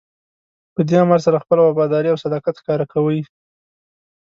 په 0.73 0.81
دې 0.87 0.95
امر 1.03 1.19
سره 1.25 1.41
خپله 1.43 1.61
وفاداري 1.63 2.09
او 2.11 2.21
صداقت 2.23 2.55
ښکاره 2.61 2.85
کوئ. 2.93 3.19